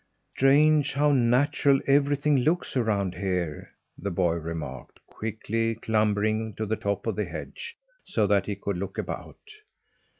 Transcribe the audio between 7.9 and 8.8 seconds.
so that he could